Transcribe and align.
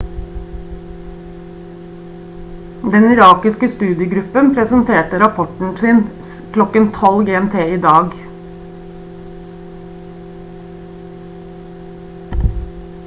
den 2.93 3.03
irakiske 3.17 3.67
studiegruppen 3.73 4.49
presenterte 4.55 5.19
rapporten 5.25 5.75
sin 5.83 6.01
klokken 6.55 6.87
12.00 6.95 7.27
gmt 7.27 7.65
i 7.75 7.77
dag 7.83 8.15